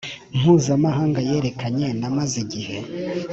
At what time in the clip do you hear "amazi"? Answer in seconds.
2.09-2.35